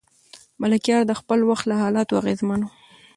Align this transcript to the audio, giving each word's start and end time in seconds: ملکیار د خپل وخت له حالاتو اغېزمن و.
ملکیار 0.61 1.03
د 1.07 1.11
خپل 1.19 1.39
وخت 1.49 1.65
له 1.67 1.75
حالاتو 1.83 2.19
اغېزمن 2.21 2.59
و. 2.63 2.67